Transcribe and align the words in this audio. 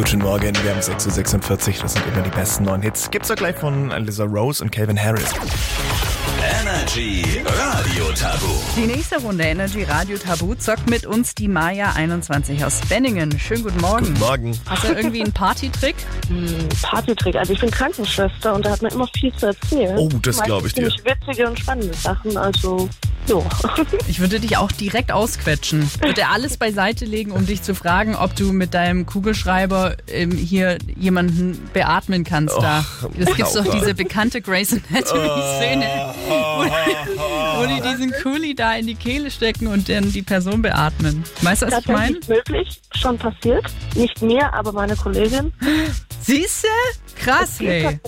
Guten 0.00 0.20
Morgen, 0.20 0.56
wir 0.62 0.70
haben 0.70 0.80
6.46 0.80 1.76
Uhr, 1.76 1.82
das 1.82 1.92
sind 1.92 2.06
immer 2.06 2.22
die 2.22 2.30
besten 2.30 2.64
neuen 2.64 2.80
Hits. 2.80 3.10
Gibt's 3.10 3.28
doch 3.28 3.36
gleich 3.36 3.54
von 3.54 3.90
Lisa 4.02 4.24
Rose 4.24 4.64
und 4.64 4.72
Calvin 4.72 4.98
Harris. 4.98 5.26
Energy 6.62 7.42
Radio 7.44 8.04
Tabu. 8.18 8.46
Die 8.78 8.86
nächste 8.86 9.20
Runde 9.20 9.44
Energy 9.44 9.82
Radio 9.82 10.16
Tabu 10.16 10.54
zockt 10.54 10.88
mit 10.88 11.04
uns 11.04 11.34
die 11.34 11.48
Maya 11.48 11.92
21 11.92 12.64
aus 12.64 12.80
Benningen. 12.88 13.38
Schönen 13.38 13.62
guten 13.62 13.78
Morgen. 13.82 14.06
Guten 14.06 14.20
Morgen. 14.20 14.58
Hast 14.64 14.84
du 14.84 14.88
irgendwie 14.88 15.22
einen 15.22 15.34
Partytrick? 15.34 15.96
Partytrick. 16.80 17.36
Also 17.36 17.52
ich 17.52 17.60
bin 17.60 17.70
Krankenschwester 17.70 18.54
und 18.54 18.64
da 18.64 18.70
hat 18.70 18.80
man 18.80 18.92
immer 18.92 19.08
viel 19.14 19.34
zu 19.34 19.48
erzählen. 19.48 19.98
Oh, 19.98 20.08
das 20.22 20.42
glaube 20.42 20.66
ich 20.68 20.72
dir. 20.72 20.88
Ziemlich 20.88 21.04
witzige 21.04 21.46
und 21.46 21.58
spannende 21.58 21.92
Sachen. 21.92 22.38
Also, 22.38 22.88
jo. 23.30 23.46
Ich 24.08 24.20
würde 24.20 24.40
dich 24.40 24.56
auch 24.56 24.72
direkt 24.72 25.12
ausquetschen. 25.12 25.88
Ich 25.94 26.02
würde 26.02 26.28
alles 26.28 26.56
beiseite 26.56 27.04
legen, 27.04 27.30
um 27.30 27.46
dich 27.46 27.62
zu 27.62 27.74
fragen, 27.74 28.14
ob 28.14 28.34
du 28.36 28.52
mit 28.52 28.74
deinem 28.74 29.06
Kugelschreiber 29.06 29.96
ähm, 30.08 30.32
hier 30.32 30.78
jemanden 30.96 31.68
beatmen 31.72 32.24
kannst. 32.24 32.56
da. 32.60 32.84
Es 33.18 33.34
gibt 33.34 33.54
doch 33.54 33.64
diese 33.72 33.94
bekannte 33.94 34.40
Grace 34.40 34.72
Anatomy-Szene, 34.90 36.14
wo, 36.28 37.60
wo 37.60 37.66
die 37.66 37.80
diesen 37.80 38.12
Kuli 38.22 38.54
da 38.54 38.74
in 38.74 38.86
die 38.86 38.94
Kehle 38.96 39.30
stecken 39.30 39.68
und 39.68 39.88
dann 39.88 40.12
die 40.12 40.22
Person 40.22 40.62
beatmen. 40.62 41.24
Weißt 41.42 41.62
du, 41.62 41.66
was 41.66 41.80
ich 41.80 41.86
meine? 41.86 42.20
Tatsächlich 42.20 42.28
möglich. 42.28 42.80
Schon 42.96 43.18
passiert. 43.18 43.64
Nicht 43.94 44.20
mir, 44.22 44.52
aber 44.52 44.72
meine 44.72 44.96
Kollegin. 44.96 45.52
Siehste? 46.20 46.68
Krass, 47.20 47.60
hey. 47.60 48.00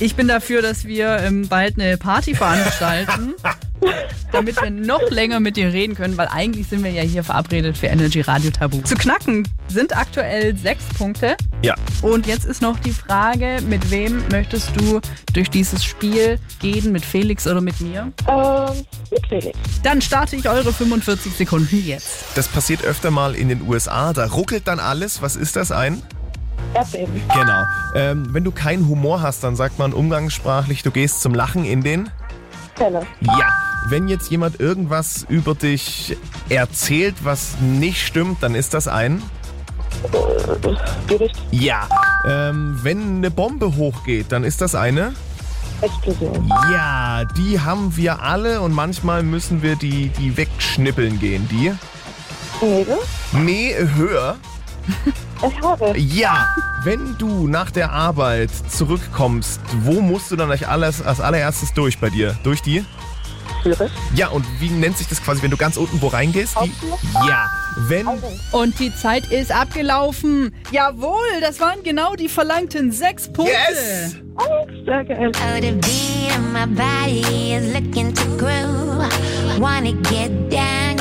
Ich 0.00 0.16
bin 0.16 0.26
dafür, 0.26 0.62
dass 0.62 0.86
wir 0.86 1.18
ähm, 1.18 1.46
bald 1.48 1.78
eine 1.78 1.98
Party 1.98 2.34
veranstalten, 2.34 3.34
damit 4.32 4.60
wir 4.60 4.70
noch 4.70 5.10
länger 5.10 5.38
mit 5.38 5.58
dir 5.58 5.70
reden 5.70 5.94
können, 5.94 6.16
weil 6.16 6.28
eigentlich 6.28 6.68
sind 6.68 6.82
wir 6.82 6.90
ja 6.90 7.02
hier 7.02 7.22
verabredet 7.24 7.76
für 7.76 7.88
Energy 7.88 8.22
Radio 8.22 8.50
Tabu. 8.50 8.80
Zu 8.80 8.94
knacken 8.94 9.46
sind 9.68 9.94
aktuell 9.94 10.56
sechs 10.56 10.82
Punkte. 10.96 11.36
Ja. 11.62 11.74
Und 12.00 12.26
jetzt 12.26 12.46
ist 12.46 12.62
noch 12.62 12.78
die 12.78 12.92
Frage, 12.92 13.58
mit 13.68 13.90
wem 13.90 14.26
möchtest 14.28 14.70
du 14.76 15.00
durch 15.34 15.50
dieses 15.50 15.84
Spiel 15.84 16.38
gehen, 16.60 16.90
mit 16.90 17.04
Felix 17.04 17.46
oder 17.46 17.60
mit 17.60 17.78
mir? 17.82 18.12
Ähm, 18.26 18.84
mit 19.10 19.26
Felix. 19.26 19.58
Dann 19.82 20.00
starte 20.00 20.36
ich 20.36 20.48
eure 20.48 20.72
45 20.72 21.34
Sekunden 21.34 21.84
jetzt. 21.84 22.24
Das 22.34 22.48
passiert 22.48 22.82
öfter 22.82 23.10
mal 23.10 23.34
in 23.34 23.50
den 23.50 23.60
USA, 23.68 24.14
da 24.14 24.24
ruckelt 24.24 24.66
dann 24.68 24.80
alles. 24.80 25.20
Was 25.20 25.36
ist 25.36 25.56
das 25.56 25.70
ein? 25.70 26.02
Erdbeben. 26.74 27.22
Genau. 27.32 27.64
Ähm, 27.94 28.32
wenn 28.32 28.44
du 28.44 28.50
keinen 28.50 28.88
Humor 28.88 29.22
hast, 29.22 29.44
dann 29.44 29.56
sagt 29.56 29.78
man 29.78 29.92
umgangssprachlich, 29.92 30.82
du 30.82 30.90
gehst 30.90 31.22
zum 31.22 31.34
Lachen 31.34 31.64
in 31.64 31.82
den... 31.82 32.10
Fälle. 32.74 33.02
Ja. 33.20 33.52
Wenn 33.88 34.08
jetzt 34.08 34.30
jemand 34.30 34.60
irgendwas 34.60 35.24
über 35.28 35.54
dich 35.54 36.16
erzählt, 36.48 37.16
was 37.22 37.60
nicht 37.60 38.04
stimmt, 38.04 38.42
dann 38.42 38.54
ist 38.54 38.74
das 38.74 38.88
ein... 38.88 39.22
Gericht. 41.06 41.40
Ja. 41.50 41.88
Ähm, 42.26 42.78
wenn 42.82 43.18
eine 43.18 43.30
Bombe 43.30 43.76
hochgeht, 43.76 44.32
dann 44.32 44.42
ist 44.44 44.60
das 44.60 44.74
eine... 44.74 45.12
Explosion. 45.80 46.48
Ja, 46.72 47.24
die 47.36 47.60
haben 47.60 47.96
wir 47.96 48.22
alle 48.22 48.60
und 48.60 48.72
manchmal 48.72 49.22
müssen 49.22 49.62
wir 49.62 49.76
die, 49.76 50.08
die 50.08 50.36
wegschnippeln 50.36 51.20
gehen. 51.20 51.48
Die? 51.50 51.72
Nebel. 52.64 52.98
Nee, 53.32 53.74
höher. 53.94 54.36
Ich 55.46 55.60
habe. 55.62 55.98
Ja, 55.98 56.46
wenn 56.84 57.16
du 57.18 57.48
nach 57.48 57.70
der 57.70 57.92
Arbeit 57.92 58.50
zurückkommst, 58.68 59.60
wo 59.82 60.00
musst 60.00 60.30
du 60.30 60.36
dann 60.36 60.50
als, 60.50 60.62
alles, 60.64 61.02
als 61.02 61.20
allererstes 61.20 61.72
durch 61.74 61.98
bei 61.98 62.10
dir? 62.10 62.36
Durch 62.42 62.62
die? 62.62 62.84
Schwierig. 63.62 63.90
Ja, 64.14 64.28
und 64.28 64.44
wie 64.60 64.68
nennt 64.68 64.98
sich 64.98 65.08
das 65.08 65.22
quasi, 65.22 65.42
wenn 65.42 65.50
du 65.50 65.56
ganz 65.56 65.76
unten 65.76 66.00
wo 66.00 66.08
reingehst? 66.08 66.56
Die? 66.62 66.72
Ja, 67.26 67.46
wenn... 67.88 68.06
Und 68.52 68.78
die 68.78 68.94
Zeit 68.94 69.26
ist 69.32 69.50
abgelaufen. 69.52 70.54
Jawohl, 70.70 71.40
das 71.40 71.60
waren 71.60 71.82
genau 71.82 72.14
die 72.14 72.28
verlangten 72.28 72.92
sechs 72.92 73.30
Punkte. 73.32 73.52
Yes! 73.52 74.16
Sehr 74.84 75.04
geil. 75.04 75.32
Oh, 75.34 75.60
the 75.60 75.72
beat 75.72 76.30
of 76.36 76.42
my 76.52 76.66
body 76.66 77.54
is 77.54 77.72
looking 77.72 78.12
to 78.14 78.24
groove. 78.36 79.08
Wanna 79.58 79.92
get 80.10 80.50
down, 80.50 80.84